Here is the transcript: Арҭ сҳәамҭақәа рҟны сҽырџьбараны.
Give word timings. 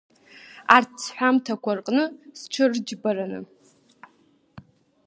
Арҭ 0.75 0.91
сҳәамҭақәа 1.03 1.71
рҟны 1.77 2.03
сҽырџьбараны. 2.39 3.39